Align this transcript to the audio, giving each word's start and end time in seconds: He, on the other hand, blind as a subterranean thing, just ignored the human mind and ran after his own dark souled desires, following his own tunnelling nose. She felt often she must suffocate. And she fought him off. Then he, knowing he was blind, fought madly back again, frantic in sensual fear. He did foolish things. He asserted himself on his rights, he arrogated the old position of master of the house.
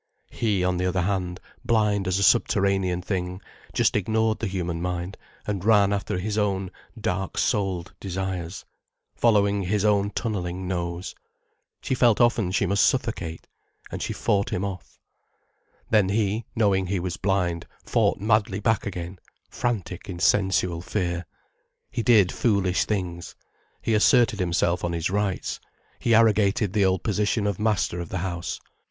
He, 0.31 0.63
on 0.63 0.77
the 0.77 0.87
other 0.87 1.01
hand, 1.03 1.39
blind 1.63 2.07
as 2.07 2.17
a 2.17 2.23
subterranean 2.23 3.03
thing, 3.03 3.39
just 3.71 3.95
ignored 3.95 4.39
the 4.39 4.47
human 4.47 4.81
mind 4.81 5.15
and 5.45 5.63
ran 5.63 5.93
after 5.93 6.17
his 6.17 6.39
own 6.39 6.71
dark 6.99 7.37
souled 7.37 7.93
desires, 7.99 8.65
following 9.13 9.61
his 9.61 9.85
own 9.85 10.09
tunnelling 10.09 10.67
nose. 10.67 11.13
She 11.83 11.93
felt 11.93 12.19
often 12.19 12.49
she 12.49 12.65
must 12.65 12.83
suffocate. 12.83 13.45
And 13.91 14.01
she 14.01 14.11
fought 14.11 14.49
him 14.49 14.65
off. 14.65 14.99
Then 15.91 16.09
he, 16.09 16.47
knowing 16.55 16.87
he 16.87 16.99
was 16.99 17.17
blind, 17.17 17.67
fought 17.85 18.19
madly 18.19 18.59
back 18.59 18.87
again, 18.87 19.19
frantic 19.51 20.09
in 20.09 20.17
sensual 20.17 20.81
fear. 20.81 21.27
He 21.91 22.01
did 22.01 22.31
foolish 22.31 22.85
things. 22.85 23.35
He 23.83 23.93
asserted 23.93 24.39
himself 24.39 24.83
on 24.83 24.93
his 24.93 25.11
rights, 25.11 25.59
he 25.99 26.15
arrogated 26.15 26.73
the 26.73 26.85
old 26.85 27.03
position 27.03 27.45
of 27.45 27.59
master 27.59 27.99
of 27.99 28.09
the 28.09 28.17
house. 28.25 28.59